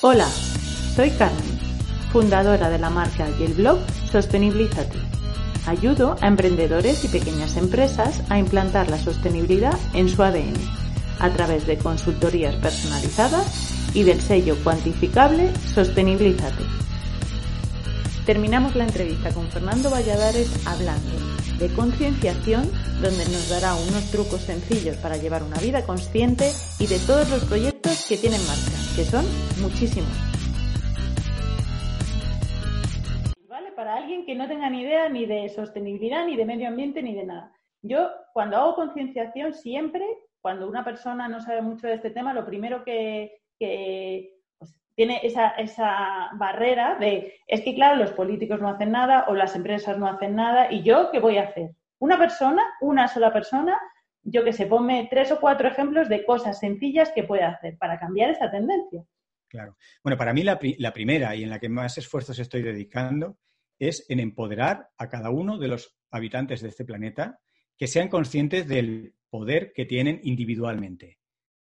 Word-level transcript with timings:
Hola, 0.00 0.28
soy 0.96 1.10
Carmen, 1.10 1.58
fundadora 2.12 2.70
de 2.70 2.78
la 2.78 2.90
marca 2.90 3.28
y 3.38 3.44
el 3.44 3.54
blog 3.54 3.78
Sostenibilízate. 4.10 4.98
Ayudo 5.66 6.16
a 6.20 6.28
emprendedores 6.28 7.04
y 7.04 7.08
pequeñas 7.08 7.56
empresas 7.56 8.22
a 8.30 8.38
implantar 8.38 8.88
la 8.88 8.98
sostenibilidad 8.98 9.78
en 9.94 10.08
su 10.08 10.22
ADN 10.22 10.54
a 11.20 11.30
través 11.30 11.66
de 11.66 11.78
consultorías 11.78 12.54
personalizadas 12.56 13.94
y 13.94 14.02
del 14.02 14.20
sello 14.20 14.56
cuantificable 14.62 15.52
Sostenibilízate. 15.74 16.64
Terminamos 18.26 18.74
la 18.74 18.84
entrevista 18.84 19.34
con 19.34 19.48
Fernando 19.48 19.90
Valladares 19.90 20.66
hablando 20.66 21.12
de 21.58 21.68
concienciación, 21.74 22.62
donde 23.02 23.28
nos 23.28 23.50
dará 23.50 23.74
unos 23.74 24.10
trucos 24.10 24.40
sencillos 24.40 24.96
para 24.96 25.18
llevar 25.18 25.42
una 25.42 25.60
vida 25.60 25.84
consciente 25.84 26.50
y 26.80 26.86
de 26.86 26.98
todos 27.06 27.28
los 27.28 27.44
proyectos 27.44 28.06
que 28.08 28.16
tiene 28.16 28.36
en 28.36 28.46
marcha, 28.46 28.72
que 28.96 29.04
son 29.04 29.26
muchísimos. 29.60 30.08
Vale, 33.46 33.72
para 33.72 33.96
alguien 33.96 34.24
que 34.24 34.34
no 34.34 34.48
tenga 34.48 34.70
ni 34.70 34.80
idea 34.80 35.10
ni 35.10 35.26
de 35.26 35.50
sostenibilidad, 35.50 36.24
ni 36.24 36.36
de 36.36 36.46
medio 36.46 36.68
ambiente, 36.68 37.02
ni 37.02 37.14
de 37.14 37.26
nada. 37.26 37.52
Yo, 37.82 38.08
cuando 38.32 38.56
hago 38.56 38.74
concienciación, 38.74 39.52
siempre, 39.52 40.02
cuando 40.40 40.66
una 40.66 40.82
persona 40.82 41.28
no 41.28 41.42
sabe 41.42 41.60
mucho 41.60 41.86
de 41.86 41.96
este 41.96 42.08
tema, 42.08 42.32
lo 42.32 42.46
primero 42.46 42.84
que, 42.84 43.42
tiene 44.94 45.20
esa, 45.22 45.50
esa, 45.50 46.30
barrera 46.34 46.96
de, 46.98 47.34
es 47.46 47.62
que 47.62 47.74
claro, 47.74 47.96
los 47.96 48.12
políticos 48.12 48.60
no 48.60 48.68
hacen 48.68 48.92
nada 48.92 49.26
o 49.28 49.34
las 49.34 49.56
empresas 49.56 49.98
no 49.98 50.06
hacen 50.06 50.36
nada 50.36 50.72
y 50.72 50.82
yo, 50.82 51.10
¿qué 51.10 51.20
voy 51.20 51.38
a 51.38 51.44
hacer? 51.44 51.74
Una 51.98 52.18
persona, 52.18 52.62
una 52.80 53.08
sola 53.08 53.32
persona, 53.32 53.78
yo 54.22 54.44
que 54.44 54.52
sé, 54.52 54.66
ponme 54.66 55.08
tres 55.10 55.32
o 55.32 55.40
cuatro 55.40 55.68
ejemplos 55.68 56.08
de 56.08 56.24
cosas 56.24 56.58
sencillas 56.58 57.10
que 57.12 57.24
puede 57.24 57.42
hacer 57.42 57.76
para 57.78 57.98
cambiar 57.98 58.30
esta 58.30 58.50
tendencia. 58.50 59.04
Claro. 59.48 59.76
Bueno, 60.02 60.16
para 60.16 60.32
mí 60.32 60.42
la, 60.42 60.58
la 60.78 60.92
primera 60.92 61.34
y 61.34 61.42
en 61.42 61.50
la 61.50 61.58
que 61.58 61.68
más 61.68 61.98
esfuerzos 61.98 62.38
estoy 62.38 62.62
dedicando 62.62 63.38
es 63.78 64.06
en 64.08 64.20
empoderar 64.20 64.90
a 64.96 65.08
cada 65.08 65.30
uno 65.30 65.58
de 65.58 65.68
los 65.68 65.96
habitantes 66.10 66.60
de 66.62 66.68
este 66.68 66.84
planeta 66.84 67.40
que 67.76 67.86
sean 67.86 68.08
conscientes 68.08 68.68
del 68.68 69.14
poder 69.30 69.72
que 69.72 69.84
tienen 69.84 70.20
individualmente 70.22 71.18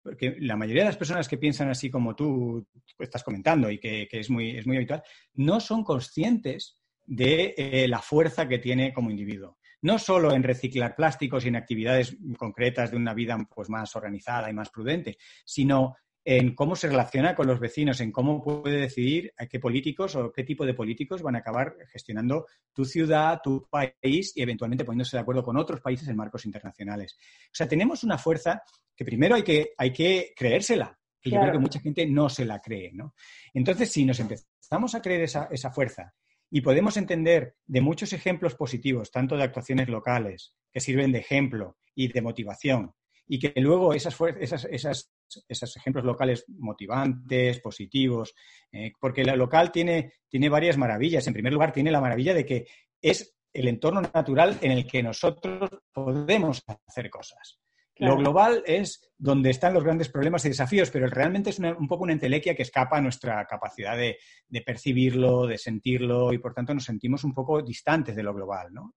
porque 0.07 0.37
la 0.39 0.55
mayoría 0.55 0.83
de 0.83 0.89
las 0.89 0.97
personas 0.97 1.27
que 1.27 1.37
piensan 1.37 1.69
así 1.69 1.89
como 1.89 2.15
tú 2.15 2.65
estás 2.97 3.23
comentando 3.23 3.69
y 3.69 3.77
que, 3.77 4.07
es, 4.09 4.29
muy, 4.29 4.57
es 4.57 4.65
muy 4.65 4.77
habitual, 4.77 5.03
no 5.33 5.59
son 5.59 5.83
conscientes 5.83 6.77
de 7.05 7.53
eh, 7.57 7.87
la 7.89 7.99
fuerza 7.99 8.47
que 8.47 8.59
tiene 8.59 8.93
como 8.93 9.11
individuo. 9.11 9.57
No 9.81 9.99
solo 9.99 10.33
en 10.33 10.43
reciclar 10.43 10.95
plásticos 10.95 11.43
y 11.43 11.49
en 11.49 11.57
actividades 11.57 12.17
concretas 12.37 12.91
de 12.91 12.97
una 12.97 13.13
vida 13.13 13.37
pues, 13.53 13.69
más 13.69 13.93
organizada 13.97 14.49
y 14.49 14.53
más 14.53 14.69
prudente, 14.69 15.17
sino 15.45 15.97
en 16.29 16.55
cómo 16.55 16.75
se 16.75 16.89
relaciona 16.89 17.35
con 17.35 17.47
los 17.47 17.57
vecinos, 17.57 18.01
en 18.01 18.11
cómo 18.11 18.43
puede 18.43 18.81
decidir 18.81 19.33
a 19.37 19.45
qué 19.45 19.61
políticos 19.61 20.13
o 20.17 20.29
qué 20.33 20.43
tipo 20.43 20.65
de 20.65 20.73
políticos 20.73 21.21
van 21.21 21.37
a 21.37 21.39
acabar 21.39 21.77
gestionando 21.89 22.47
tu 22.73 22.83
ciudad, 22.83 23.39
tu 23.41 23.65
país 23.69 24.33
y 24.35 24.41
eventualmente 24.41 24.83
poniéndose 24.83 25.15
de 25.15 25.21
acuerdo 25.21 25.41
con 25.41 25.55
otros 25.55 25.79
países 25.79 26.05
en 26.09 26.17
marcos 26.17 26.45
internacionales. 26.45 27.15
O 27.45 27.53
sea, 27.55 27.65
tenemos 27.65 28.03
una 28.03 28.17
fuerza 28.17 28.61
que 28.93 29.05
primero 29.05 29.35
hay 29.35 29.43
que, 29.43 29.69
hay 29.77 29.93
que 29.93 30.33
creérsela, 30.35 30.99
que 31.21 31.29
yo 31.29 31.39
creo 31.39 31.53
que 31.53 31.59
mucha 31.59 31.79
gente 31.79 32.05
no 32.05 32.27
se 32.27 32.43
la 32.43 32.59
cree, 32.59 32.91
¿no? 32.91 33.13
Entonces, 33.53 33.89
si 33.89 34.03
nos 34.03 34.19
empezamos 34.19 34.95
a 34.95 35.01
creer 35.01 35.21
esa, 35.21 35.47
esa 35.49 35.71
fuerza 35.71 36.13
y 36.51 36.59
podemos 36.59 36.97
entender 36.97 37.55
de 37.65 37.79
muchos 37.79 38.11
ejemplos 38.11 38.53
positivos, 38.55 39.11
tanto 39.11 39.37
de 39.37 39.43
actuaciones 39.43 39.87
locales, 39.87 40.55
que 40.73 40.81
sirven 40.81 41.13
de 41.13 41.19
ejemplo 41.19 41.77
y 41.95 42.11
de 42.11 42.21
motivación, 42.21 42.91
y 43.27 43.39
que 43.39 43.53
luego 43.61 43.93
esas, 43.93 44.17
esas, 44.39 44.65
esas, 44.65 45.11
esos 45.47 45.75
ejemplos 45.75 46.05
locales 46.05 46.45
motivantes, 46.47 47.59
positivos, 47.59 48.33
eh, 48.71 48.91
porque 48.99 49.23
la 49.23 49.35
local 49.35 49.71
tiene, 49.71 50.13
tiene 50.27 50.49
varias 50.49 50.77
maravillas. 50.77 51.25
En 51.27 51.33
primer 51.33 51.53
lugar, 51.53 51.71
tiene 51.71 51.91
la 51.91 52.01
maravilla 52.01 52.33
de 52.33 52.45
que 52.45 52.67
es 53.01 53.35
el 53.53 53.67
entorno 53.67 54.01
natural 54.01 54.57
en 54.61 54.71
el 54.71 54.85
que 54.85 55.01
nosotros 55.03 55.69
podemos 55.91 56.63
hacer 56.87 57.09
cosas. 57.09 57.59
Lo 57.99 58.15
global 58.15 58.63
es 58.65 59.01
donde 59.17 59.49
están 59.49 59.73
los 59.73 59.83
grandes 59.83 60.09
problemas 60.09 60.45
y 60.45 60.49
desafíos, 60.49 60.91
pero 60.91 61.07
realmente 61.07 61.49
es 61.49 61.57
un 61.57 61.87
poco 61.87 62.03
una 62.03 62.13
entelequia 62.13 62.55
que 62.55 62.61
escapa 62.61 62.97
a 62.97 63.01
nuestra 63.01 63.43
capacidad 63.45 63.97
de, 63.97 64.19
de, 64.47 64.61
percibirlo, 64.61 65.47
de 65.47 65.57
sentirlo, 65.57 66.31
y 66.31 66.37
por 66.37 66.53
tanto 66.53 66.75
nos 66.75 66.83
sentimos 66.83 67.23
un 67.23 67.33
poco 67.33 67.61
distantes 67.63 68.15
de 68.15 68.21
lo 68.21 68.35
global, 68.35 68.71
¿no? 68.71 68.93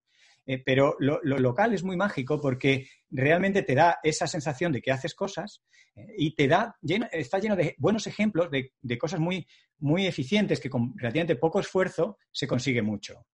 Eh, 0.47 0.63
pero 0.65 0.97
lo, 0.99 1.21
local 1.23 1.75
es 1.75 1.83
muy 1.83 1.97
mágico 1.97 2.41
porque 2.41 2.89
realmente 3.11 3.63
te 3.63 3.75
da 3.75 3.99
esa 4.03 4.27
sensación 4.27 4.73
de 4.73 4.81
que 4.81 4.91
haces 4.91 5.15
cosas 5.15 5.63
eh, 5.95 6.15
y 6.17 6.35
te 6.35 6.49
da, 6.49 6.77
está 7.13 7.39
lleno 7.39 7.57
de 7.57 7.75
buenos 7.79 8.07
ejemplos 8.07 8.51
de, 8.51 8.99
cosas 8.99 9.21
muy, 9.21 9.47
muy 9.79 10.07
eficientes 10.07 10.61
que 10.61 10.71
con 10.71 10.97
relativamente 10.97 11.37
poco 11.37 11.61
esfuerzo 11.61 12.19
se 12.33 12.47
consigue 12.47 12.83
mucho. 12.83 13.27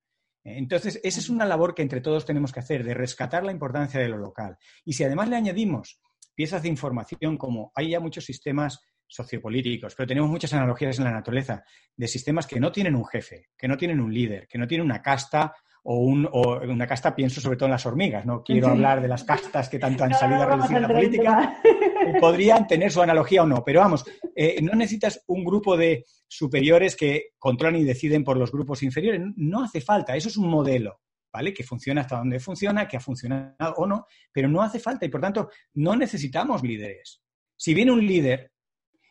Entonces, 0.45 1.01
esa 1.03 1.19
es 1.19 1.29
una 1.29 1.45
labor 1.45 1.75
que 1.75 1.83
entre 1.83 2.01
todos 2.01 2.25
tenemos 2.25 2.53
que 2.53 2.61
hacer, 2.61 2.85
de 2.85 2.95
rescatar 2.95 3.43
la 3.43 3.51
importancia 3.51 3.99
de 3.99 4.09
lo 4.09 4.17
local. 4.17 4.57
Y 4.85 4.93
si 4.93 5.03
además 5.03 5.29
le 5.29 5.37
añadimos 5.37 6.01
piezas 6.37 6.63
de 6.63 6.69
información 6.69 7.37
como 7.37 7.73
hay 7.75 7.91
ya 7.91 8.01
muchos 8.01 8.25
sistemas 8.25 8.81
sociopolíticos, 9.09 9.95
pero 9.95 10.07
tenemos 10.07 10.31
muchas 10.31 10.53
analogías 10.53 10.99
en 10.99 11.05
la 11.05 11.13
naturaleza 11.13 11.65
de 11.97 12.09
sistemas 12.09 12.47
que 12.47 12.61
no 12.61 12.71
tienen 12.71 12.95
un 12.95 13.07
jefe, 13.07 13.49
que 13.57 13.69
no 13.69 13.77
tienen 13.77 14.01
un 14.01 14.13
líder, 14.13 14.47
que 14.47 14.59
no 14.59 14.67
tienen 14.67 14.85
una 14.85 15.03
casta 15.03 15.55
o, 15.89 15.99
un, 15.99 16.29
o 16.33 16.59
una 16.63 16.87
casta 16.87 17.15
pienso 17.15 17.41
sobre 17.41 17.57
todo 17.57 17.67
en 17.67 17.73
las 17.73 17.87
hormigas. 17.87 18.27
No 18.27 18.43
quiero 18.43 18.69
hablar 18.69 19.01
de 19.01 19.07
las 19.07 19.23
castas 19.23 19.69
que 19.69 19.79
tanto 19.79 20.03
han 20.03 20.15
salido 20.15 20.43
a 20.43 20.47
reducir 20.47 20.81
la 20.81 20.89
política. 20.89 21.61
Podrían 22.21 22.67
tener 22.67 22.91
su 22.91 23.01
analogía 23.01 23.45
o 23.45 23.47
no, 23.47 23.63
pero 23.65 23.81
vamos, 23.81 24.05
eh, 24.35 24.61
no 24.63 24.73
necesitas 24.75 25.23
un 25.29 25.45
grupo 25.45 25.77
de 25.77 26.05
superiores 26.27 26.97
que 26.97 27.29
controlan 27.39 27.81
y 27.81 27.85
deciden 27.85 28.25
por 28.25 28.37
los 28.37 28.51
grupos 28.51 28.83
inferiores. 28.83 29.23
No 29.37 29.63
hace 29.63 29.81
falta, 29.81 30.17
eso 30.17 30.29
es 30.29 30.37
un 30.37 30.49
modelo. 30.49 31.01
¿Vale? 31.33 31.53
Que 31.53 31.65
funciona 31.65 32.01
hasta 32.01 32.17
donde 32.17 32.41
funciona, 32.41 32.89
que 32.89 32.97
ha 32.97 33.01
funcionado 33.01 33.75
o 33.77 33.87
no, 33.87 34.07
pero 34.33 34.49
no 34.49 34.63
hace 34.63 34.79
falta 34.79 35.05
y 35.05 35.11
por 35.11 35.21
tanto 35.21 35.51
no 35.75 35.95
necesitamos 35.95 36.63
líderes. 36.63 37.21
Si 37.55 37.75
viene 37.75 37.93
un 37.93 38.07
líder 38.07 38.53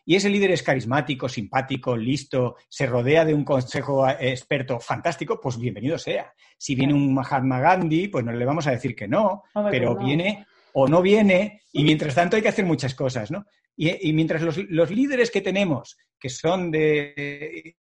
y 0.08 0.14
ese 0.14 0.30
líder 0.30 0.52
es 0.52 0.62
carismático, 0.62 1.28
simpático, 1.28 1.96
listo, 1.96 2.56
se 2.68 2.86
rodea 2.86 3.24
de 3.24 3.34
un 3.34 3.44
consejo 3.44 4.08
experto 4.08 4.78
fantástico, 4.78 5.40
pues 5.40 5.58
bienvenido 5.58 5.98
sea. 5.98 6.32
Si 6.56 6.76
viene 6.76 6.94
un 6.94 7.12
Mahatma 7.12 7.58
Gandhi, 7.58 8.06
pues 8.06 8.24
no 8.24 8.30
le 8.30 8.44
vamos 8.44 8.68
a 8.68 8.70
decir 8.70 8.94
que 8.94 9.08
no, 9.08 9.42
pero 9.68 9.96
viene 9.96 10.46
o 10.74 10.86
no 10.86 11.02
viene 11.02 11.62
y 11.72 11.82
mientras 11.82 12.14
tanto 12.14 12.36
hay 12.36 12.42
que 12.42 12.48
hacer 12.48 12.64
muchas 12.64 12.94
cosas, 12.94 13.32
¿no? 13.32 13.46
Y, 13.76 14.12
mientras 14.12 14.42
los, 14.42 14.90
líderes 14.90 15.30
que 15.30 15.42
tenemos, 15.42 15.98
que 16.18 16.30
son 16.30 16.70
de 16.70 17.76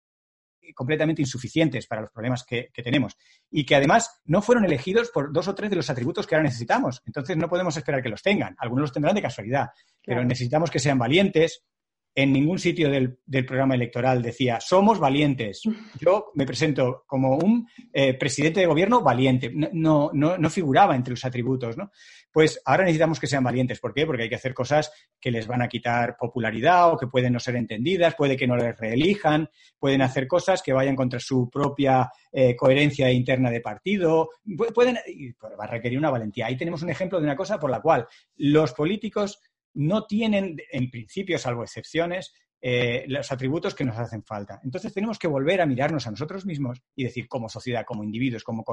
completamente 0.75 1.21
insuficientes 1.21 1.87
para 1.87 2.03
los 2.03 2.11
problemas 2.13 2.45
que, 2.45 2.71
tenemos 2.73 3.17
y 3.51 3.67
que 3.67 3.75
además 3.75 4.21
no 4.25 4.41
fueron 4.41 4.65
elegidos 4.65 5.11
por 5.11 5.33
dos 5.33 5.49
o 5.49 5.55
tres 5.55 5.71
de 5.71 5.77
los 5.77 5.91
atributos 5.91 6.27
que 6.27 6.37
ahora 6.37 6.45
necesitamos. 6.45 7.03
Entonces 7.05 7.37
no 7.37 7.49
podemos 7.49 7.77
esperar 7.77 8.01
que 8.01 8.09
los 8.09 8.23
tengan. 8.23 8.55
Algunos 8.59 8.83
los 8.83 8.93
tendrán 8.93 9.17
de 9.17 9.23
casualidad, 9.23 9.71
pero 10.05 10.25
necesitamos 10.25 10.71
que 10.71 10.79
sean 10.79 10.99
valientes, 10.99 11.65
en 12.15 12.33
ningún 12.33 12.59
sitio 12.59 12.91
del, 12.91 13.19
programa 13.47 13.75
electoral 13.75 14.23
decía, 14.23 14.61
somos 14.61 14.99
valientes. 14.99 15.63
Yo 16.01 16.31
me 16.35 16.47
presento 16.47 17.05
como 17.07 17.37
un 17.37 17.67
eh, 17.93 18.15
presidente 18.15 18.61
de 18.61 18.67
gobierno 18.67 19.01
valiente. 19.01 19.51
No, 19.73 20.11
no, 20.13 20.37
no, 20.37 20.51
figuraba 20.51 20.95
entre 20.95 21.13
los 21.13 21.25
atributos, 21.25 21.77
¿no? 21.77 21.91
Pues 22.31 22.61
ahora 22.65 22.85
necesitamos 22.85 23.21
que 23.21 23.27
sean 23.27 23.45
valientes. 23.45 23.81
¿Por 23.81 23.93
qué? 23.93 24.07
Porque 24.07 24.25
hay 24.25 24.29
que 24.29 24.37
hacer 24.37 24.55
cosas 24.55 24.91
que 25.21 25.31
les 25.31 25.47
van 25.47 25.63
a 25.63 25.69
quitar 25.69 26.17
popularidad 26.19 26.93
o 26.93 26.97
que 26.97 27.07
pueden 27.07 27.33
no 27.33 27.41
ser 27.41 27.57
entendidas, 27.57 28.15
puede 28.15 28.37
que 28.37 28.47
no 28.47 28.57
les 28.57 28.77
reelijan, 28.79 29.49
pueden 29.79 30.03
hacer 30.03 30.27
cosas 30.27 30.63
que 30.63 30.73
vayan 30.73 30.97
contra 30.97 31.21
su 31.21 31.49
propia 31.51 32.11
eh, 32.31 32.57
coherencia 32.57 33.11
interna 33.11 33.51
de 33.51 33.61
partido. 33.61 34.31
Pueden, 34.75 34.97
va 34.97 35.65
a 35.65 35.67
requerir 35.67 35.99
una 35.99 36.11
valentía. 36.11 36.47
Ahí 36.47 36.57
tenemos 36.57 36.83
un 36.83 36.91
ejemplo 36.91 37.19
de 37.19 37.25
una 37.25 37.37
cosa 37.37 37.59
por 37.59 37.71
la 37.71 37.81
cual 37.81 38.07
los 38.37 38.73
políticos 38.73 39.39
no 39.75 40.07
tienen, 40.07 40.57
en 40.71 40.91
principio, 40.91 41.39
salvo 41.39 41.63
excepciones, 41.63 42.33
eh, 42.61 43.05
los 43.09 43.33
atributos 43.33 43.75
que 43.75 43.85
nos 43.85 43.99
hacen 43.99 44.23
falta. 44.25 44.61
Entonces 44.63 44.95
tenemos 44.95 45.19
que 45.19 45.29
volver 45.29 45.61
a 45.61 45.67
mirarnos 45.67 46.07
a 46.07 46.11
nosotros 46.11 46.47
mismos 46.47 46.81
y 46.95 47.05
decir, 47.05 47.27
como 47.29 47.49
sociedad, 47.49 47.85
como 47.85 48.05
individuos, 48.05 48.45
como, 48.45 48.65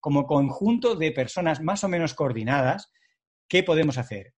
como 0.00 0.26
conjunto 0.26 0.94
de 0.94 1.12
personas 1.12 1.60
más 1.60 1.84
o 1.84 1.88
menos 1.88 2.14
coordinadas, 2.14 2.90
¿qué 3.48 3.62
podemos 3.62 3.98
hacer? 3.98 4.34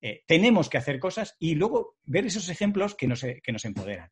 eh, 0.00 0.22
tenemos 0.26 0.68
que 0.68 0.78
hacer 0.78 0.98
cosas 0.98 1.36
y 1.38 1.54
luego 1.54 1.96
ver 2.04 2.26
esos 2.26 2.48
ejemplos 2.48 2.94
que 2.94 3.06
nos, 3.06 3.20
que 3.20 3.52
nos 3.52 3.64
empoderan. 3.64 4.10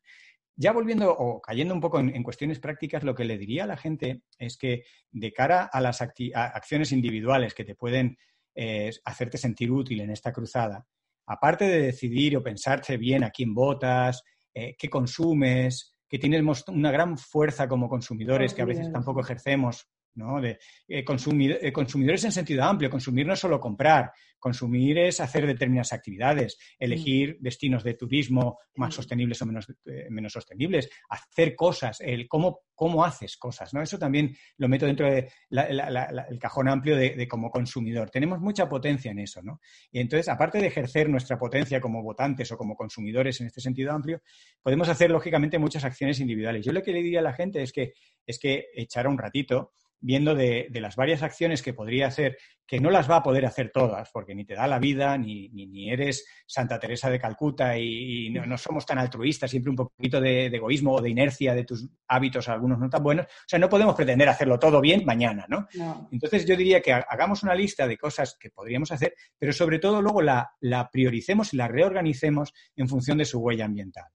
Ya 0.55 0.73
volviendo 0.73 1.11
o 1.11 1.41
cayendo 1.41 1.73
un 1.73 1.79
poco 1.79 1.99
en, 1.99 2.21
cuestiones 2.21 2.59
prácticas, 2.59 3.03
lo 3.03 3.15
que 3.15 3.23
le 3.23 3.37
diría 3.37 3.63
a 3.63 3.67
la 3.67 3.77
gente 3.77 4.23
es 4.37 4.57
que 4.57 4.83
de 5.09 5.31
cara 5.31 5.69
a 5.71 5.79
las 5.79 6.01
acciones 6.01 6.91
individuales 6.91 7.53
que 7.53 7.63
te 7.63 7.75
pueden 7.75 8.17
eh, 8.55 8.91
hacerte 9.05 9.37
sentir 9.37 9.71
útil 9.71 10.01
en 10.01 10.09
esta 10.09 10.33
cruzada, 10.33 10.85
aparte 11.29 11.65
de 11.65 11.81
decidir 11.81 12.35
o 12.35 12.43
pensarte 12.43 12.97
bien 12.97 13.23
a 13.23 13.29
quién 13.29 13.53
votas, 13.53 14.23
eh, 14.53 14.75
qué 14.77 14.89
consumes, 14.89 15.95
que 16.09 16.17
tienes 16.17 16.43
una 16.67 16.91
gran 16.91 17.17
fuerza 17.17 17.67
como 17.67 17.87
consumidores 17.87 18.53
que 18.55 18.63
a 18.63 18.65
veces 18.65 18.91
tampoco 18.91 19.21
ejercemos 19.21 19.87
¿no? 20.15 20.41
De, 20.41 20.59
eh, 20.87 21.03
consumir, 21.03 21.57
eh, 21.61 21.71
consumidores 21.71 22.23
en 22.25 22.31
sentido 22.31 22.63
amplio. 22.63 22.89
Consumir 22.89 23.25
no 23.25 23.33
es 23.33 23.39
solo 23.39 23.59
comprar, 23.59 24.11
consumir 24.39 24.97
es 24.97 25.19
hacer 25.19 25.45
determinadas 25.45 25.93
actividades, 25.93 26.57
elegir 26.79 27.37
destinos 27.39 27.83
de 27.83 27.93
turismo 27.93 28.57
más 28.75 28.95
sostenibles 28.95 29.41
o 29.41 29.45
menos, 29.45 29.67
eh, 29.85 30.07
menos 30.09 30.33
sostenibles, 30.33 30.89
hacer 31.09 31.55
cosas, 31.55 31.99
el 32.01 32.27
cómo, 32.27 32.61
cómo 32.73 33.03
haces 33.03 33.37
cosas. 33.37 33.73
¿no? 33.73 33.81
Eso 33.81 33.99
también 33.99 34.35
lo 34.57 34.69
meto 34.69 34.85
dentro 34.85 35.11
del 35.11 35.27
de 35.49 36.39
cajón 36.39 36.69
amplio 36.69 36.95
de, 36.95 37.27
como 37.27 37.51
consumidor. 37.51 38.09
Tenemos 38.09 38.39
mucha 38.39 38.67
potencia 38.67 39.11
en 39.11 39.19
eso. 39.19 39.41
¿no? 39.43 39.59
Y 39.91 39.99
entonces, 39.99 40.29
aparte 40.29 40.59
de 40.59 40.67
ejercer 40.67 41.09
nuestra 41.09 41.37
potencia 41.37 41.81
como 41.81 42.01
votantes 42.01 42.51
o 42.51 42.57
como 42.57 42.75
consumidores 42.75 43.39
en 43.41 43.47
este 43.47 43.61
sentido 43.61 43.91
amplio, 43.91 44.21
podemos 44.61 44.87
hacer, 44.87 45.11
lógicamente, 45.11 45.59
muchas 45.59 45.83
acciones 45.83 46.19
individuales. 46.19 46.65
Yo 46.65 46.71
lo 46.71 46.81
que 46.81 46.93
le 46.93 47.03
diría 47.03 47.19
a 47.19 47.23
la 47.23 47.33
gente 47.33 47.61
es 47.61 47.73
que, 47.73 47.93
es 48.25 48.39
que 48.39 48.67
echara 48.73 49.09
un 49.09 49.17
ratito 49.17 49.73
viendo 50.01 50.35
de, 50.35 50.69
las 50.73 50.95
varias 50.95 51.23
acciones 51.23 51.61
que 51.61 51.73
podría 51.73 52.07
hacer, 52.07 52.37
que 52.65 52.79
no 52.79 52.89
las 52.89 53.09
va 53.09 53.17
a 53.17 53.23
poder 53.23 53.45
hacer 53.45 53.71
todas, 53.71 54.09
porque 54.11 54.35
ni 54.35 54.45
te 54.45 54.53
da 54.53 54.67
la 54.67 54.79
vida, 54.79 55.17
ni, 55.17 55.49
ni, 55.49 55.91
eres 55.91 56.25
Santa 56.45 56.79
Teresa 56.79 57.09
de 57.09 57.19
Calcuta 57.19 57.77
y, 57.77 58.29
no, 58.29 58.57
somos 58.57 58.85
tan 58.85 58.99
altruistas, 58.99 59.49
siempre 59.51 59.71
un 59.71 59.75
poquito 59.75 60.21
de, 60.21 60.45
egoísmo 60.47 60.93
o 60.93 61.01
de 61.01 61.09
inercia 61.09 61.53
de 61.53 61.63
tus 61.63 61.87
hábitos, 62.07 62.47
algunos 62.47 62.79
no 62.79 62.89
tan 62.89 63.03
buenos. 63.03 63.25
O 63.25 63.47
sea, 63.47 63.59
no 63.59 63.69
podemos 63.69 63.95
pretender 63.95 64.29
hacerlo 64.29 64.59
todo 64.59 64.81
bien 64.81 65.03
mañana, 65.05 65.45
¿no? 65.49 65.67
Entonces 66.11 66.45
yo 66.45 66.55
diría 66.55 66.81
que 66.81 66.93
hagamos 66.93 67.43
una 67.43 67.55
lista 67.55 67.87
de 67.87 67.97
cosas 67.97 68.37
que 68.39 68.51
podríamos 68.51 68.91
hacer, 68.91 69.15
pero 69.37 69.51
sobre 69.51 69.79
todo 69.79 70.01
luego 70.01 70.21
la, 70.21 70.51
la 70.61 70.89
prioricemos 70.89 71.53
y 71.53 71.57
la 71.57 71.67
reorganicemos 71.67 72.53
en 72.75 72.87
función 72.87 73.17
de 73.17 73.25
su 73.25 73.39
huella 73.39 73.65
ambiental. 73.65 74.05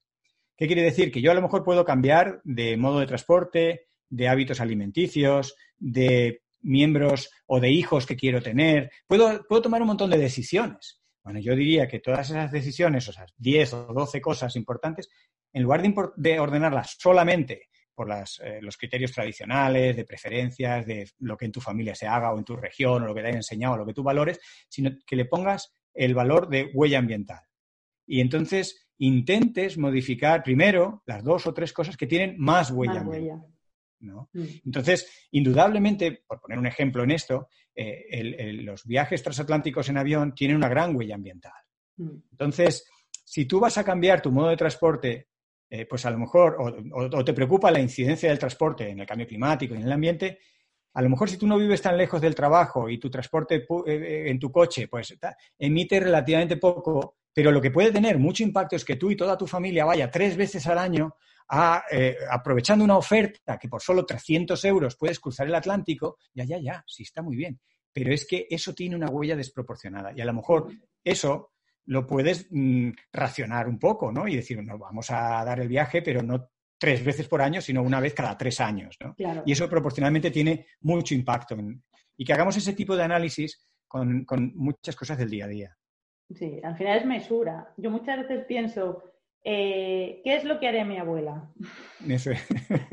¿Qué 0.57 0.67
quiere 0.67 0.83
decir? 0.83 1.11
Que 1.11 1.21
yo 1.21 1.31
a 1.31 1.33
lo 1.35 1.41
mejor 1.41 1.63
puedo 1.63 1.83
cambiar 1.83 2.41
de 2.45 2.77
modo 2.77 2.99
de 2.99 3.07
transporte, 3.07 3.87
de 4.09 4.27
hábitos 4.27 4.61
alimenticios, 4.61 5.55
de 5.77 6.41
miembros 6.61 7.29
o 7.45 7.59
de 7.59 7.69
hijos 7.69 8.05
que 8.05 8.15
quiero 8.15 8.41
tener. 8.41 8.91
Puedo, 9.07 9.45
puedo 9.47 9.61
tomar 9.61 9.81
un 9.81 9.87
montón 9.87 10.09
de 10.09 10.17
decisiones. 10.17 11.01
Bueno, 11.23 11.39
yo 11.39 11.55
diría 11.55 11.87
que 11.87 11.99
todas 11.99 12.29
esas 12.29 12.51
decisiones, 12.51 13.07
o 13.07 13.13
sea, 13.13 13.25
10 13.37 13.73
o 13.73 13.93
12 13.93 14.21
cosas 14.21 14.55
importantes, 14.55 15.09
en 15.53 15.63
lugar 15.63 15.81
de, 16.17 16.39
ordenarlas 16.39 16.97
solamente 16.99 17.69
por 17.95 18.11
eh, 18.11 18.59
los 18.61 18.77
criterios 18.77 19.11
tradicionales, 19.11 19.95
de 19.95 20.05
preferencias, 20.05 20.85
de 20.85 21.09
lo 21.19 21.37
que 21.37 21.45
en 21.45 21.51
tu 21.51 21.61
familia 21.61 21.95
se 21.95 22.05
haga 22.05 22.33
o 22.33 22.37
en 22.37 22.43
tu 22.43 22.55
región 22.55 23.01
o 23.01 23.07
lo 23.07 23.15
que 23.15 23.21
te 23.21 23.27
hayan 23.27 23.37
enseñado 23.37 23.75
o 23.75 23.77
lo 23.77 23.85
que 23.85 23.93
tú 23.93 24.03
valores, 24.03 24.39
sino 24.67 24.91
que 25.07 25.15
le 25.15 25.25
pongas 25.25 25.73
el 25.93 26.13
valor 26.13 26.49
de 26.49 26.69
huella 26.73 26.99
ambiental. 26.99 27.39
Y 28.05 28.19
entonces 28.19 28.89
intentes 28.97 29.77
modificar 29.77 30.43
primero 30.43 31.01
las 31.05 31.23
dos 31.23 31.47
o 31.47 31.53
tres 31.53 31.73
cosas 31.73 31.97
que 31.97 32.05
tienen 32.05 32.35
más 32.37 32.69
huella 32.69 32.99
ambiental. 32.99 33.54
Mm. 33.99 34.43
Entonces, 34.65 35.27
indudablemente, 35.31 36.23
por 36.27 36.39
poner 36.39 36.59
un 36.59 36.67
ejemplo 36.67 37.03
en 37.03 37.11
esto, 37.11 37.49
eh, 37.75 38.53
los 38.63 38.85
viajes 38.85 39.21
transatlánticos 39.21 39.89
en 39.89 39.97
avión 39.97 40.33
tienen 40.33 40.57
una 40.57 40.69
gran 40.69 40.95
huella 40.95 41.15
ambiental. 41.15 41.53
Mm. 41.97 42.17
Entonces, 42.31 42.87
si 43.23 43.45
tú 43.45 43.59
vas 43.59 43.77
a 43.77 43.83
cambiar 43.83 44.21
tu 44.21 44.31
modo 44.31 44.49
de 44.49 44.57
transporte, 44.57 45.29
eh, 45.69 45.85
pues 45.85 46.05
a 46.05 46.11
lo 46.11 46.19
mejor, 46.19 46.57
o, 46.59 47.25
te 47.25 47.33
preocupa 47.33 47.71
la 47.71 47.79
incidencia 47.79 48.29
del 48.29 48.39
transporte 48.39 48.89
en 48.89 48.99
el 48.99 49.05
cambio 49.05 49.27
climático 49.27 49.73
y 49.73 49.77
en 49.77 49.83
el 49.83 49.91
ambiente, 49.91 50.39
a 50.93 51.01
lo 51.01 51.09
mejor 51.09 51.29
si 51.29 51.37
tú 51.37 51.47
no 51.47 51.57
vives 51.57 51.81
tan 51.81 51.97
lejos 51.97 52.21
del 52.21 52.35
trabajo 52.35 52.89
y 52.89 52.97
tu 52.97 53.09
transporte 53.09 53.65
eh, 53.87 54.23
en 54.27 54.39
tu 54.39 54.51
coche, 54.51 54.87
pues 54.87 55.17
emite 55.57 55.99
relativamente 55.99 56.57
poco, 56.57 57.17
pero 57.33 57.51
lo 57.51 57.59
que 57.59 57.71
puede 57.71 57.91
tener 57.91 58.17
mucho 58.17 58.43
impacto 58.43 58.75
es 58.75 58.85
que 58.85 58.95
tú 58.95 59.11
y 59.11 59.17
toda 59.17 59.37
tu 59.37 59.47
familia 59.47 59.83
vaya 59.83 60.09
tres 60.09 60.37
veces 60.37 60.65
al 60.67 60.77
año 60.77 61.15
eh, 61.91 62.17
aprovechando 62.29 62.83
una 62.83 62.97
oferta 62.97 63.57
que 63.57 63.69
por 63.69 63.81
solo 63.81 64.05
300 64.05 64.63
euros 64.65 64.95
puedes 64.95 65.19
cruzar 65.19 65.47
el 65.47 65.55
Atlántico, 65.55 66.17
ya, 66.33 66.43
ya, 66.43 66.59
ya, 66.59 66.83
sí 66.87 67.03
está 67.03 67.21
muy 67.21 67.35
bien. 67.35 67.59
Pero 67.93 68.13
es 68.13 68.25
que 68.27 68.47
eso 68.49 68.73
tiene 68.73 68.95
una 68.95 69.09
huella 69.09 69.35
desproporcionada 69.35 70.11
y 70.15 70.21
a 70.21 70.25
lo 70.25 70.33
mejor 70.33 70.67
eso 71.03 71.51
lo 71.85 72.05
puedes 72.05 72.47
mm, 72.49 72.89
racionar 73.13 73.67
un 73.67 73.79
poco, 73.79 74.11
¿no? 74.11 74.27
Y 74.27 74.35
decir, 74.35 74.61
no, 74.63 74.77
vamos 74.77 75.11
a 75.11 75.45
dar 75.45 75.59
el 75.59 75.67
viaje, 75.67 76.01
pero 76.01 76.21
no 76.21 76.49
tres 76.77 77.03
veces 77.05 77.27
por 77.27 77.41
año, 77.41 77.61
sino 77.61 77.81
una 77.83 77.99
vez 77.99 78.13
cada 78.13 78.37
tres 78.37 78.59
años, 78.59 78.97
¿no? 78.99 79.15
Y 79.45 79.51
eso 79.51 79.69
proporcionalmente 79.69 80.31
tiene 80.31 80.67
mucho 80.81 81.13
impacto. 81.13 81.55
y 82.17 82.25
que 82.25 82.33
hagamos 82.33 82.57
ese 82.57 82.73
tipo 82.73 82.95
de 82.95 83.03
análisis 83.03 83.65
con, 83.87 84.25
con 84.25 84.51
muchas 84.55 84.95
cosas 84.95 85.17
del 85.17 85.29
día 85.29 85.45
a 85.45 85.49
día. 85.49 85.77
Sí, 86.33 86.59
al 86.63 86.75
final 86.75 86.97
es 86.97 87.05
mesura. 87.05 87.73
Yo 87.77 87.91
muchas 87.91 88.19
veces 88.19 88.45
pienso, 88.45 89.03
eh, 89.45 90.21
¿qué 90.23 90.35
es 90.35 90.43
lo 90.43 90.59
que 90.59 90.67
haría 90.67 90.83
mi 90.83 90.97
abuela? 90.97 91.49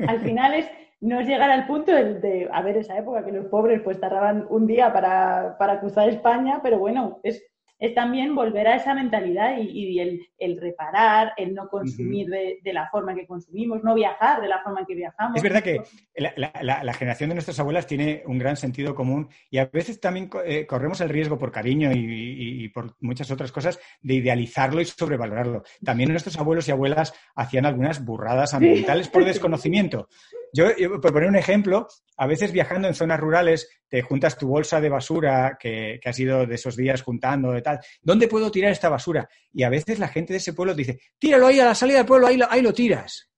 Al 0.07 0.19
final 0.21 0.53
es 0.53 0.69
no 1.03 1.19
es 1.19 1.27
llegar 1.27 1.51
al 1.51 1.67
punto 1.67 1.91
de, 1.91 2.47
a 2.49 2.61
ver, 2.61 2.77
esa 2.77 2.97
época 2.97 3.25
que 3.25 3.33
los 3.33 3.47
pobres 3.47 3.81
pues 3.81 3.99
tardaban 3.99 4.47
un 4.49 4.65
día 4.65 4.93
para, 4.93 5.57
para 5.57 5.81
cruzar 5.81 6.07
España, 6.07 6.61
pero 6.63 6.79
bueno, 6.79 7.19
es 7.23 7.43
es 7.83 7.93
también 7.93 8.33
volver 8.33 8.65
a 8.65 8.77
esa 8.77 8.93
mentalidad 8.93 9.57
y, 9.57 9.99
el, 9.99 10.61
reparar, 10.61 11.33
el 11.35 11.53
no 11.53 11.67
consumir 11.67 12.29
de, 12.29 12.73
la 12.73 12.87
forma 12.89 13.13
que 13.13 13.27
consumimos, 13.27 13.83
no 13.83 13.93
viajar 13.93 14.41
de 14.41 14.47
la 14.47 14.63
forma 14.63 14.79
en 14.79 14.85
que 14.85 14.95
viajamos. 14.95 15.35
Es 15.35 15.43
verdad 15.43 15.61
que 15.61 15.81
la, 16.15 16.93
generación 16.93 17.31
de 17.31 17.35
nuestras 17.35 17.59
abuelas 17.59 17.85
tiene 17.85 18.23
un 18.25 18.37
gran 18.37 18.55
sentido 18.55 18.95
común 18.95 19.27
y 19.49 19.57
a 19.57 19.65
veces 19.65 19.99
también 19.99 20.29
eh, 20.45 20.65
corremos 20.65 21.01
el 21.01 21.09
riesgo 21.09 21.37
por 21.37 21.51
cariño 21.51 21.91
y, 21.93 22.69
por 22.69 22.95
muchas 23.01 23.29
otras 23.31 23.51
cosas 23.51 23.77
de 24.01 24.13
idealizarlo 24.13 24.79
y 24.79 24.85
sobrevalorarlo. 24.85 25.63
También 25.83 26.09
nuestros 26.09 26.39
abuelos 26.39 26.69
y 26.69 26.71
abuelas 26.71 27.13
hacían 27.35 27.65
algunas 27.65 28.05
burradas 28.05 28.53
ambientales 28.53 29.09
por 29.09 29.25
desconocimiento. 29.25 30.07
Yo, 30.53 30.67
por 31.01 31.11
poner 31.11 31.29
un 31.29 31.35
ejemplo, 31.35 31.87
a 32.17 32.27
veces 32.27 32.51
viajando 32.51 32.87
en 32.87 32.93
zonas 32.93 33.19
rurales, 33.19 33.67
te 33.89 34.03
juntas 34.03 34.37
tu 34.37 34.47
bolsa 34.47 34.79
de 34.79 34.89
basura 34.89 35.57
que, 35.59 35.99
que 36.01 36.09
has 36.09 36.19
ido 36.19 36.45
de 36.45 36.55
esos 36.55 36.75
días 36.75 37.01
juntando 37.01 37.51
de 37.51 37.61
tal. 37.61 37.79
¿Dónde 38.01 38.27
puedo 38.27 38.51
tirar 38.51 38.71
esta 38.71 38.89
basura? 38.89 39.27
Y 39.51 39.63
a 39.63 39.69
veces 39.69 39.97
la 39.97 40.07
gente 40.07 40.33
de 40.33 40.37
ese 40.37 40.53
pueblo 40.53 40.75
dice, 40.75 40.99
tíralo 41.17 41.47
ahí 41.47 41.59
a 41.59 41.65
la 41.65 41.75
salida 41.75 41.97
del 41.97 42.05
pueblo, 42.05 42.27
ahí 42.27 42.39
ahí 42.49 42.61
lo 42.61 42.71
tiras. 42.71 43.33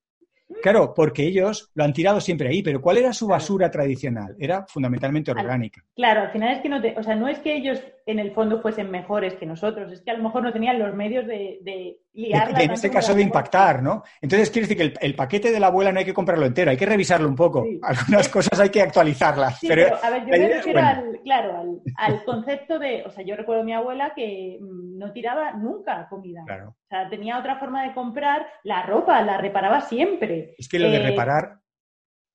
Claro, 0.61 0.93
porque 0.93 1.23
ellos 1.23 1.71
lo 1.73 1.83
han 1.83 1.93
tirado 1.93 2.21
siempre 2.21 2.49
ahí, 2.49 2.61
pero 2.61 2.81
¿cuál 2.81 2.97
era 2.97 3.13
su 3.13 3.27
basura 3.27 3.71
tradicional? 3.71 4.35
Era 4.39 4.65
fundamentalmente 4.67 5.31
orgánica. 5.31 5.83
Claro, 5.95 6.21
al 6.21 6.31
final 6.31 6.55
es 6.55 6.61
que 6.61 6.69
no 6.69 6.81
te, 6.81 6.95
o 6.97 7.03
sea, 7.03 7.15
no 7.15 7.27
es 7.27 7.39
que 7.39 7.55
ellos 7.55 7.81
en 8.05 8.19
el 8.19 8.31
fondo 8.33 8.61
fuesen 8.61 8.91
mejores 8.91 9.33
que 9.35 9.47
nosotros, 9.47 9.91
es 9.91 10.01
que 10.01 10.11
a 10.11 10.17
lo 10.17 10.23
mejor 10.23 10.43
no 10.43 10.53
tenían 10.53 10.77
los 10.77 10.93
medios 10.93 11.25
de, 11.25 11.57
de 11.61 11.97
liarla. 12.13 12.61
en 12.61 12.71
este 12.71 12.91
caso 12.91 13.15
de 13.15 13.23
impactar, 13.23 13.81
¿no? 13.81 14.03
Entonces 14.21 14.51
quiere 14.51 14.67
decir 14.67 14.93
que 14.93 15.05
el, 15.05 15.15
paquete 15.15 15.51
de 15.51 15.59
la 15.59 15.67
abuela 15.67 15.91
no 15.91 15.99
hay 15.99 16.05
que 16.05 16.13
comprarlo 16.13 16.45
entero, 16.45 16.69
hay 16.69 16.77
que 16.77 16.85
revisarlo 16.85 17.27
un 17.27 17.35
poco. 17.35 17.65
Algunas 17.81 18.29
cosas 18.29 18.59
hay 18.59 18.69
que 18.69 18.81
actualizarlas. 18.81 19.59
pero, 19.67 19.97
a 20.03 20.09
ver, 20.11 20.21
yo 20.21 20.27
me 20.27 20.47
refiero 20.49 20.79
al, 20.79 21.19
claro, 21.23 21.81
al, 21.97 22.23
concepto 22.23 22.77
de, 22.77 23.03
o 23.05 23.09
sea, 23.09 23.25
yo 23.25 23.35
recuerdo 23.35 23.63
a 23.63 23.65
mi 23.65 23.73
abuela 23.73 24.13
que 24.15 24.59
mm, 24.61 24.99
no 24.99 25.11
tiraba 25.11 25.53
nunca 25.53 26.07
comida. 26.07 26.43
Claro. 26.45 26.69
O 26.69 26.87
sea, 26.87 27.09
tenía 27.09 27.39
otra 27.39 27.57
forma 27.57 27.87
de 27.87 27.93
comprar 27.95 28.45
la 28.63 28.83
ropa, 28.83 29.19
la 29.23 29.37
reparaba 29.37 29.81
siempre. 29.81 30.53
Es 30.59 30.69
que 30.69 30.77
lo 30.77 30.91
de 30.91 30.97
eh, 30.97 31.03
reparar 31.03 31.64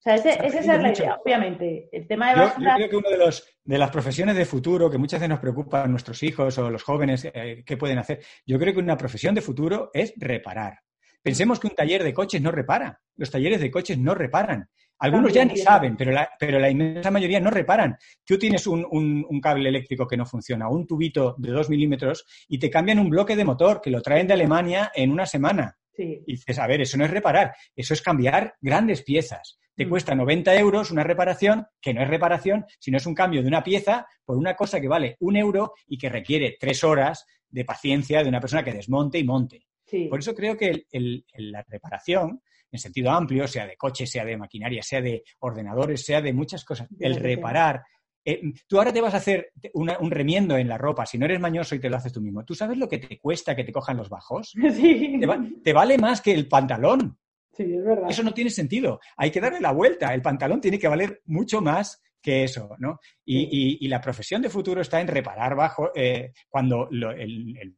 o 0.01 0.03
sea, 0.03 0.15
esa 0.15 0.59
es 0.59 0.65
la 0.65 0.91
idea, 0.91 1.19
obviamente. 1.23 1.87
El 1.91 2.07
tema 2.07 2.31
de 2.31 2.39
basura... 2.39 2.71
Yo, 2.71 2.75
creo 2.77 2.89
que 2.89 2.95
una 2.97 3.09
de, 3.09 3.17
los, 3.17 3.47
de 3.63 3.77
las 3.77 3.91
profesiones 3.91 4.35
de 4.35 4.45
futuro 4.45 4.89
que 4.89 4.97
muchas 4.97 5.19
veces 5.19 5.29
nos 5.29 5.39
preocupan 5.39 5.91
nuestros 5.91 6.23
hijos 6.23 6.57
o 6.57 6.71
los 6.71 6.81
jóvenes, 6.81 7.29
eh, 7.31 7.63
¿qué 7.63 7.77
pueden 7.77 7.99
hacer? 7.99 8.19
Yo 8.43 8.57
creo 8.57 8.73
que 8.73 8.79
una 8.79 8.97
profesión 8.97 9.35
de 9.35 9.41
futuro 9.41 9.91
es 9.93 10.13
reparar. 10.17 10.79
Pensemos 11.21 11.59
que 11.59 11.67
un 11.67 11.75
taller 11.75 12.03
de 12.03 12.15
coches 12.15 12.41
no 12.41 12.49
repara. 12.49 12.99
Los 13.15 13.29
talleres 13.29 13.61
de 13.61 13.69
coches 13.69 13.99
no 13.99 14.15
reparan. 14.15 14.67
Algunos 14.97 15.33
ya 15.33 15.45
ni 15.45 15.57
saben, 15.57 15.95
pero 15.95 16.11
la, 16.11 16.29
pero 16.39 16.59
la 16.59 16.69
inmensa 16.69 17.11
mayoría 17.11 17.39
no 17.39 17.51
reparan. 17.51 17.95
Tú 18.25 18.39
tienes 18.39 18.65
un, 18.65 18.85
un, 18.89 19.41
cable 19.41 19.69
eléctrico 19.69 20.07
que 20.07 20.17
no 20.17 20.25
funciona, 20.25 20.67
un 20.67 20.87
tubito 20.87 21.35
de 21.37 21.51
dos 21.51 21.69
milímetros 21.69 22.25
y 22.47 22.57
te 22.57 22.71
cambian 22.71 22.99
un 22.99 23.09
bloque 23.09 23.35
de 23.35 23.45
motor 23.45 23.81
que 23.81 23.91
lo 23.91 24.01
traen 24.01 24.25
de 24.25 24.33
Alemania 24.33 24.91
en 24.95 25.11
una 25.11 25.27
semana. 25.27 25.77
Y 25.97 26.23
dices, 26.25 26.57
a 26.57 26.65
ver, 26.65 26.81
eso 26.81 26.97
no 26.97 27.05
es 27.05 27.11
reparar, 27.11 27.53
eso 27.75 27.93
es 27.93 28.01
cambiar 28.01 28.55
grandes 28.61 29.03
piezas. 29.03 29.59
Te 29.75 29.85
mm. 29.85 29.89
cuesta 29.89 30.15
90 30.15 30.55
euros 30.55 30.91
una 30.91 31.03
reparación, 31.03 31.65
que 31.81 31.93
no 31.93 32.01
es 32.01 32.09
reparación, 32.09 32.65
sino 32.79 32.97
es 32.97 33.05
un 33.05 33.15
cambio 33.15 33.41
de 33.41 33.47
una 33.47 33.63
pieza 33.63 34.05
por 34.25 34.37
una 34.37 34.55
cosa 34.55 34.79
que 34.79 34.87
vale 34.87 35.17
un 35.19 35.35
euro 35.35 35.73
y 35.87 35.97
que 35.97 36.09
requiere 36.09 36.57
tres 36.59 36.83
horas 36.83 37.25
de 37.49 37.65
paciencia 37.65 38.23
de 38.23 38.29
una 38.29 38.39
persona 38.39 38.63
que 38.63 38.73
desmonte 38.73 39.19
y 39.19 39.23
monte. 39.23 39.67
Por 40.09 40.19
eso 40.19 40.33
creo 40.33 40.55
que 40.55 40.85
la 41.33 41.65
reparación, 41.67 42.41
en 42.71 42.79
sentido 42.79 43.11
amplio, 43.11 43.45
sea 43.45 43.67
de 43.67 43.75
coches, 43.75 44.09
sea 44.09 44.23
de 44.23 44.37
maquinaria, 44.37 44.81
sea 44.81 45.01
de 45.01 45.23
ordenadores, 45.39 46.05
sea 46.05 46.21
de 46.21 46.31
muchas 46.31 46.63
cosas, 46.63 46.87
el 46.97 47.17
reparar 47.17 47.83
eh, 48.23 48.53
tú 48.67 48.77
ahora 48.77 48.93
te 48.93 49.01
vas 49.01 49.13
a 49.15 49.17
hacer 49.17 49.51
un 49.73 50.11
remiendo 50.11 50.55
en 50.57 50.67
la 50.67 50.77
ropa, 50.77 51.05
si 51.05 51.17
no 51.17 51.25
eres 51.25 51.39
mañoso 51.39 51.73
y 51.73 51.79
te 51.79 51.89
lo 51.89 51.97
haces 51.97 52.13
tú 52.13 52.21
mismo. 52.21 52.45
¿Tú 52.45 52.53
sabes 52.53 52.77
lo 52.77 52.87
que 52.87 52.99
te 52.99 53.19
cuesta 53.19 53.55
que 53.55 53.63
te 53.63 53.71
cojan 53.71 53.97
los 53.97 54.09
bajos? 54.09 54.53
Sí. 54.71 55.19
Te, 55.63 55.73
vale 55.73 55.97
más 55.97 56.21
que 56.21 56.33
el 56.33 56.47
pantalón. 56.47 57.17
Sí, 57.65 57.75
es 57.75 57.83
verdad. 57.83 58.09
Eso 58.09 58.23
no 58.23 58.33
tiene 58.33 58.49
sentido. 58.49 58.99
Hay 59.17 59.31
que 59.31 59.41
darle 59.41 59.59
la 59.59 59.71
vuelta. 59.71 60.13
El 60.13 60.21
pantalón 60.21 60.61
tiene 60.61 60.79
que 60.79 60.87
valer 60.87 61.21
mucho 61.25 61.61
más 61.61 62.01
que 62.21 62.43
eso, 62.43 62.75
¿no? 62.77 62.99
Y, 63.25 63.87
la 63.87 63.99
profesión 63.99 64.41
de 64.41 64.49
futuro 64.49 64.81
está 64.81 65.01
en 65.01 65.07
reparar 65.07 65.55
bajo, 65.55 65.91
eh, 65.95 66.31
cuando 66.47 66.87
el, 66.91 67.75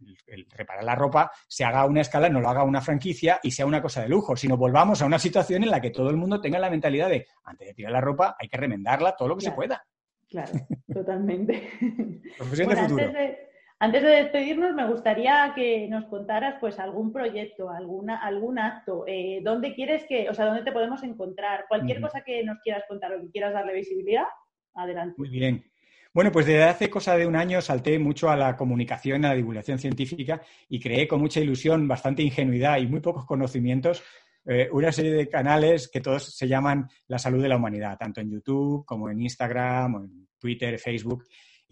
reparar 0.49 0.83
la 0.83 0.95
ropa 0.95 1.31
se 1.47 1.63
haga 1.63 1.85
una 1.85 2.01
escala, 2.01 2.29
no 2.29 2.41
lo 2.41 2.49
haga 2.49 2.63
una 2.63 2.81
franquicia 2.81 3.39
y 3.41 3.51
sea 3.51 3.65
una 3.65 3.81
cosa 3.81 4.01
de 4.01 4.09
lujo, 4.09 4.35
sino 4.35 4.57
volvamos 4.57 5.01
a 5.01 5.05
una 5.05 5.17
situación 5.17 5.63
en 5.63 5.71
la 5.71 5.81
que 5.81 5.91
todo 5.91 6.09
el 6.09 6.17
mundo 6.17 6.41
tenga 6.41 6.59
la 6.59 6.69
mentalidad 6.69 7.09
de, 7.09 7.25
antes 7.45 7.69
de 7.69 7.73
tirar 7.73 7.93
la 7.93 8.01
ropa, 8.01 8.35
hay 8.37 8.49
que 8.49 8.57
remendarla 8.57 9.15
todo 9.15 9.29
lo 9.29 9.37
que 9.37 9.45
se 9.45 9.51
pueda. 9.53 9.83
Claro, 10.29 10.51
totalmente. 10.93 11.69
Profesión 12.37 12.69
de 12.69 12.75
futuro. 12.75 13.05
Antes 13.05 13.13
de, 13.13 13.52
despedirnos, 13.91 14.73
me 14.73 14.87
gustaría 14.87 15.51
que 15.55 15.87
nos 15.89 16.05
contaras 16.05 16.55
pues 16.59 16.79
algún 16.79 17.11
proyecto, 17.11 17.69
alguna, 17.69 18.17
algún 18.17 18.59
acto, 18.59 19.03
eh, 19.07 19.41
dónde 19.43 19.73
quieres 19.73 20.05
que, 20.07 20.29
o 20.29 20.33
sea, 20.33 20.45
dónde 20.45 20.63
te 20.63 20.71
podemos 20.71 21.03
encontrar, 21.03 21.65
cualquier 21.67 21.99
cosa 21.99 22.21
que 22.21 22.43
nos 22.43 22.59
quieras 22.59 22.83
contar 22.87 23.13
o 23.13 23.21
que 23.21 23.31
quieras 23.31 23.53
darle 23.53 23.73
visibilidad, 23.73 24.25
adelante. 24.73 25.15
Muy 25.17 25.29
bien. 25.29 25.63
Bueno, 26.13 26.31
pues 26.31 26.45
desde 26.45 26.63
hace 26.63 26.89
cosa 26.89 27.17
de 27.17 27.25
un 27.25 27.35
año 27.35 27.59
salté 27.59 27.97
mucho 27.97 28.29
a 28.29 28.37
la 28.37 28.55
comunicación, 28.55 29.25
a 29.25 29.29
la 29.29 29.35
divulgación 29.35 29.79
científica 29.79 30.41
y 30.69 30.79
creé 30.79 31.07
con 31.07 31.19
mucha 31.19 31.39
ilusión, 31.39 31.87
bastante 31.87 32.21
ingenuidad 32.21 32.77
y 32.77 32.85
muy 32.85 32.99
pocos 32.99 33.25
conocimientos 33.25 34.03
eh, 34.45 34.67
una 34.71 34.91
serie 34.91 35.13
de 35.13 35.29
canales 35.29 35.87
que 35.87 36.01
todos 36.01 36.35
se 36.35 36.47
llaman 36.47 36.89
La 37.07 37.17
Salud 37.17 37.41
de 37.41 37.47
la 37.47 37.55
Humanidad, 37.55 37.97
tanto 37.97 38.19
en 38.19 38.29
YouTube 38.29 38.85
como 38.85 39.09
en 39.09 39.21
Instagram, 39.21 39.95
o 39.95 40.03
en 40.03 40.27
Twitter, 40.37 40.77
Facebook. 40.79 41.23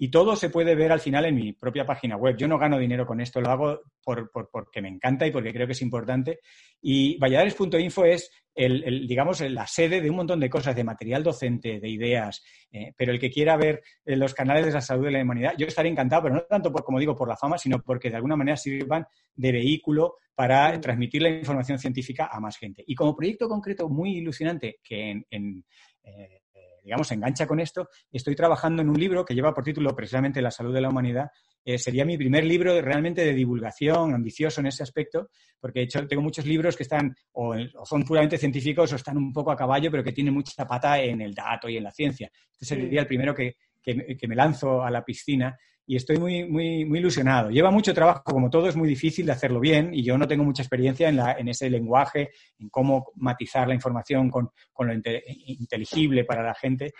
Y 0.03 0.10
todo 0.10 0.36
se 0.36 0.50
puede 0.50 0.74
ver 0.74 0.91
al 0.91 1.00
final 1.00 1.25
en 1.25 1.36
mi 1.36 1.53
propia 1.53 1.86
página 1.86 2.17
web. 2.17 2.36
Yo 2.36 2.48
no 2.48 2.58
gano 2.58 2.79
dinero 2.79 3.05
con 3.05 3.22
esto, 3.22 3.39
lo 3.39 3.51
hago 3.51 3.81
por, 4.03 4.31
porque 4.31 4.81
me 4.81 4.89
encanta 4.89 5.27
y 5.27 5.31
porque 5.31 5.53
creo 5.53 5.67
que 5.67 5.74
es 5.74 5.81
importante. 5.84 6.39
Y 6.81 7.20
Valladares.info 7.20 8.05
es, 8.05 8.31
el, 8.55 9.08
digamos, 9.08 9.41
la 9.41 9.67
sede 9.67 10.01
de 10.01 10.10
un 10.10 10.15
montón 10.15 10.39
de 10.39 10.50
cosas, 10.50 10.75
de 10.75 10.84
material 10.84 11.22
docente, 11.22 11.79
de 11.79 11.88
ideas. 11.88 12.43
Eh, 12.72 12.96
pero 12.98 13.12
el 13.12 13.20
que 13.20 13.29
quiera 13.29 13.55
ver 13.58 13.84
eh, 14.03 14.15
los 14.15 14.34
canales 14.34 14.65
de 14.65 14.72
la 14.72 14.81
salud 14.81 15.05
de 15.05 15.12
la 15.12 15.22
humanidad, 15.22 15.53
yo 15.55 15.67
estaré 15.67 15.89
encantado, 15.89 16.24
pero 16.24 16.34
no 16.34 16.41
tanto, 16.50 16.72
por, 16.72 16.84
como 16.84 16.98
digo, 16.98 17.15
por 17.15 17.27
la 17.27 17.38
fama, 17.38 17.60
sino 17.60 17.79
porque 17.84 18.10
de 18.10 18.15
alguna 18.15 18.36
manera 18.36 18.58
sirvan 18.58 19.05
de 19.36 19.51
vehículo 19.51 20.15
para 20.34 20.81
transmitir 20.81 21.22
la 21.22 21.29
información 21.29 21.77
científica 21.77 22.27
a 22.31 22.39
más 22.39 22.58
gente. 22.58 22.84
Y 22.88 22.96
como 22.96 23.15
proyecto 23.15 23.48
concreto 23.48 23.88
muy 23.88 24.17
ilusionante 24.17 24.79
que 24.84 25.24
en, 25.29 25.63
eh, 26.01 26.40
digamos, 26.83 27.11
engancha 27.11 27.45
con 27.47 27.59
esto, 27.59 27.89
estoy 28.11 28.35
trabajando 28.35 28.81
en 28.81 28.89
un 28.89 29.00
libro 29.00 29.23
que 29.23 29.33
lleva 29.33 29.53
por 29.53 29.63
título 29.63 29.95
precisamente 29.95 30.41
La 30.41 30.51
salud 30.51 30.73
de 30.73 30.81
la 30.81 30.89
humanidad. 30.89 31.29
Eh, 31.63 31.77
sería 31.77 32.05
mi 32.05 32.17
primer 32.17 32.43
libro 32.43 32.81
realmente 32.81 33.23
de 33.23 33.33
divulgación, 33.33 34.13
ambicioso 34.13 34.61
en 34.61 34.67
ese 34.67 34.83
aspecto, 34.83 35.29
porque 35.59 35.79
de 35.79 35.85
hecho 35.85 36.07
tengo 36.07 36.23
muchos 36.23 36.45
libros 36.45 36.75
que 36.75 36.83
están 36.83 37.15
o, 37.33 37.55
son 37.85 38.03
puramente 38.03 38.38
científicos 38.38 38.91
o 38.93 38.95
están 38.95 39.17
un 39.17 39.31
poco 39.31 39.51
a 39.51 39.55
caballo, 39.55 39.91
pero 39.91 40.03
que 40.03 40.11
tienen 40.11 40.33
mucha 40.33 40.65
pata 40.65 41.00
en 41.00 41.21
el 41.21 41.33
dato 41.33 41.69
y 41.69 41.77
en 41.77 41.83
la 41.83 41.91
ciencia. 41.91 42.31
Este 42.51 42.65
sería 42.65 43.01
el 43.01 43.07
primero 43.07 43.35
que, 43.35 43.55
que 43.81 44.27
me 44.27 44.35
lanzo 44.35 44.83
a 44.83 44.89
la 44.89 45.03
piscina 45.03 45.57
y 45.91 45.98
estoy 45.98 46.19
muy, 46.19 46.45
muy, 46.45 46.86
muy 46.86 47.00
ilusionado. 47.00 47.50
Lleva 47.50 47.69
mucho 47.69 47.93
trabajo, 47.93 48.24
como 48.24 48.50
todo 48.50 48.69
es 48.69 48.77
muy 48.77 48.88
difícil 48.88 49.25
de 49.25 49.33
hacerlo 49.33 49.60
bien 49.60 49.93
y 49.93 50.05
yo 50.05 50.17
no 50.17 50.25
tengo 50.25 50.45
mucha 50.45 50.63
experiencia 50.63 51.10
en, 51.10 51.17
la, 51.17 51.33
en 51.33 51.50
ese 51.50 51.69
lenguaje, 51.69 52.29
en 52.60 52.69
cómo 52.69 53.12
matizar 53.15 53.67
la 53.67 53.74
información 53.74 54.29
con, 54.29 54.51
con 54.71 54.88
lo 54.88 54.93
inteligible 54.93 56.24
para 56.24 56.43
la 56.43 56.55
gente, 56.55 56.93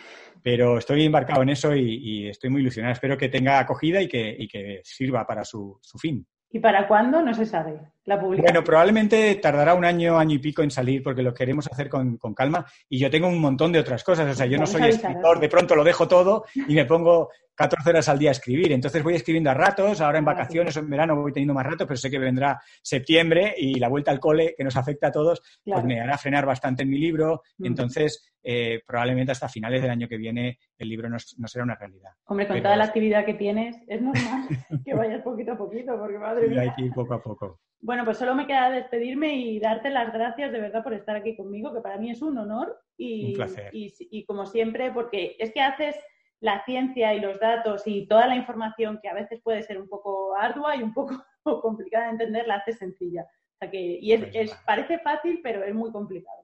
pero 0.44 0.78
estoy 0.78 1.06
embarcado 1.06 1.42
en 1.42 1.48
eso 1.48 1.74
y, 1.74 2.28
estoy 2.28 2.50
muy 2.50 2.60
ilusionado. 2.60 2.92
Espero 2.92 3.18
que 3.18 3.30
tenga 3.30 3.60
acogida 3.60 4.02
y 4.02 4.10
que, 4.10 4.36
y 4.38 4.50
que 4.50 4.82
sirva 4.84 5.26
para 5.26 5.46
su, 5.46 5.80
su 5.82 5.98
fin. 5.98 6.28
¿Y 6.50 6.60
para 6.60 6.86
cuándo? 6.86 7.22
No 7.22 7.34
se 7.34 7.46
sabe 7.46 7.80
la 8.06 8.20
publicación. 8.20 8.54
Bueno, 8.54 8.64
probablemente 8.64 9.36
tardará 9.36 9.74
un 9.74 9.86
año, 9.86 10.18
año 10.18 10.36
y 10.36 10.40
pico 10.40 10.64
en 10.64 10.72
salir 10.72 11.04
porque 11.04 11.22
lo 11.22 11.34
queremos 11.34 11.68
hacer 11.72 11.90
con, 11.90 12.18
con 12.18 12.34
calma 12.34 12.66
y 12.90 13.00
yo 13.00 13.10
tengo 13.10 13.28
un 13.28 13.40
montón 13.40 13.72
de 13.72 13.80
otras 13.80 14.04
cosas. 14.04 14.30
O 14.30 14.34
sea, 14.34 14.46
yo 14.46 14.58
no 14.58 14.66
soy 14.66 14.90
escritor, 14.90 15.40
de 15.40 15.50
pronto 15.50 15.76
lo 15.76 15.84
dejo 15.84 16.08
todo 16.08 16.46
y 16.68 16.74
me 16.74 16.86
pongo 16.86 17.30
14 17.56 17.90
horas 17.90 18.10
al 18.10 18.18
día 18.18 18.30
a 18.30 18.32
escribir. 18.32 18.72
Entonces 18.72 19.04
voy 19.04 19.16
escribiendo 19.16 19.50
a 19.52 19.54
ratos, 19.54 20.02
ahora 20.02 20.20
en 20.20 20.26
vacaciones 20.26 20.76
o 20.76 20.80
en 20.80 20.90
verano 20.90 21.16
voy 21.16 21.32
teniendo 21.32 21.54
más 21.54 21.66
ratos, 21.66 21.88
pero 21.88 21.98
sé 21.98 22.10
que 22.10 22.20
vendrá 22.20 22.60
septiembre 22.82 23.54
y 23.58 23.76
la 23.80 23.88
vuelta 23.88 24.12
al 24.12 24.20
cole, 24.20 24.56
que 24.58 24.64
nos 24.64 24.76
afecta 24.76 25.08
a 25.08 25.12
todos, 25.12 25.42
pues 25.64 25.84
me 25.84 26.00
hará 26.00 26.18
frenar 26.18 26.46
bastante 26.46 26.84
en 26.84 26.90
mi 26.90 26.98
libro. 26.98 27.44
Mm. 27.58 27.66
Entonces, 27.68 28.34
eh, 28.44 28.82
probablemente 28.86 29.32
hasta 29.32 29.48
finales 29.48 29.82
del 29.82 29.92
año 29.92 30.08
que 30.08 30.18
viene 30.18 30.58
el 30.78 30.90
libro 30.90 31.08
no, 31.10 31.20
será 31.20 31.64
una 31.64 31.76
realidad. 31.76 32.12
Hombre, 32.26 32.48
con 32.48 32.62
toda 32.62 32.76
la 32.76 32.86
actividad 32.86 33.26
que 33.26 33.36
tienes, 33.36 33.78
es 33.88 34.02
normal 34.02 34.48
que 34.86 34.94
vayas 34.94 35.22
poquito 35.22 35.52
a 35.52 35.58
poquito, 35.58 35.98
porque 36.00 36.18
madre 36.18 36.48
mía. 36.48 36.62
hay 36.62 36.74
que 36.74 36.84
ir 36.84 36.92
poco 36.92 37.14
a 37.14 37.22
poco. 37.22 37.60
Bueno, 37.84 38.01
pues 38.06 38.18
solo 38.18 38.36
me 38.36 38.48
queda 38.48 38.70
despedirme 38.70 39.36
y 39.36 39.60
darte 39.60 39.90
las 39.90 40.12
gracias 40.14 40.52
de 40.52 40.60
verdad 40.60 40.84
por 40.84 40.94
estar 40.94 41.16
aquí 41.16 41.36
conmigo, 41.36 41.74
que 41.74 41.82
para 41.82 41.98
mí 41.98 42.12
es 42.12 42.22
un 42.22 42.38
honor 42.38 42.80
y, 42.98 43.28
un 43.28 43.34
placer. 43.34 43.70
y 43.74 44.26
como 44.26 44.46
siempre, 44.46 44.92
porque 44.92 45.36
es 45.40 45.52
que 45.52 45.62
haces 45.62 45.96
la 46.42 46.66
ciencia 46.66 47.14
y 47.14 47.20
los 47.20 47.40
datos 47.40 47.84
y 47.86 48.08
toda 48.08 48.28
la 48.28 48.36
información 48.36 49.00
que 49.02 49.08
a 49.08 49.14
veces 49.14 49.40
puede 49.42 49.62
ser 49.62 49.80
un 49.80 49.88
poco 49.88 50.36
ardua 50.36 50.76
y 50.76 50.84
un 50.84 50.94
poco 50.94 51.24
complicada 51.62 52.06
de 52.06 52.12
entender, 52.12 52.48
la 52.48 52.56
hace 52.56 52.74
sencilla. 52.74 53.22
O 53.24 53.58
sea 53.60 53.72
que, 53.72 54.00
y 54.02 54.12
es, 54.12 54.26
pues 54.26 54.52
parece 54.66 55.00
fácil, 55.00 55.40
pero 55.42 55.64
es 55.64 55.74
muy 55.74 55.92
complicado. 55.92 56.42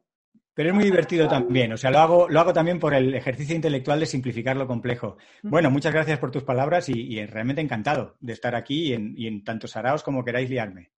Pero 0.54 0.70
es 0.70 0.76
muy 0.76 0.86
divertido 0.86 1.28
también, 1.28 1.72
o 1.72 1.78
sea, 1.78 1.92
lo 1.92 2.00
hago, 2.00 2.30
lo 2.30 2.40
hago 2.40 2.52
también 2.52 2.80
por 2.80 2.96
el 2.96 3.14
ejercicio 3.14 3.56
intelectual 3.56 4.00
de 4.00 4.08
simplificar 4.08 4.58
lo 4.58 4.66
complejo. 4.66 5.18
Bueno, 5.44 5.70
muchas 5.70 5.94
gracias 5.94 6.18
por 6.18 6.32
tus 6.32 6.44
palabras 6.44 6.90
y, 6.90 7.24
realmente 7.28 7.62
encantado 7.62 8.16
de 8.22 8.34
estar 8.34 8.56
aquí 8.56 8.88
y 8.88 8.94
en, 8.94 9.14
y 9.16 9.28
en 9.28 9.44
tantos 9.44 9.78
araos 9.78 10.02
como 10.02 10.24
queráis 10.26 10.50
liarme. 10.50 10.90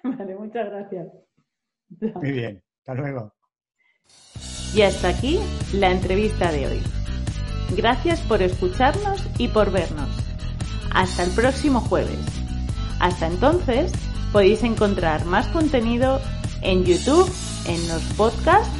vale, 0.18 0.34
muchas 0.36 0.70
gracias. 0.70 1.08
Muy 2.14 2.32
bien, 2.32 2.62
hasta 2.78 2.94
luego. 2.94 3.34
Y 4.74 4.82
hasta 4.82 5.08
aquí 5.08 5.40
la 5.72 5.90
entrevista 5.90 6.52
de 6.52 6.66
hoy. 6.66 6.80
Gracias 7.76 8.20
por 8.22 8.42
escucharnos 8.42 9.24
y 9.38 9.48
por 9.48 9.70
vernos. 9.70 10.08
Hasta 10.92 11.24
el 11.24 11.30
próximo 11.32 11.80
jueves. 11.80 12.18
Hasta 13.00 13.26
entonces, 13.26 13.92
podéis 14.32 14.62
encontrar 14.62 15.24
más 15.24 15.48
contenido 15.48 16.20
en 16.62 16.84
YouTube, 16.84 17.30
en 17.66 17.88
los 17.88 18.02
podcasts 18.14 18.70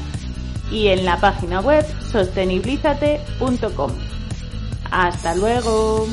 y 0.71 0.89
en 0.89 1.05
la 1.05 1.19
página 1.19 1.61
web 1.61 1.85
sostenibilízate.com. 2.13 3.91
Hasta 4.91 5.35
luego. 5.37 6.07